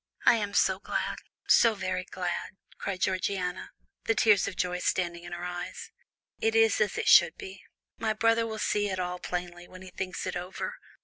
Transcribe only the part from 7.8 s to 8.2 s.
My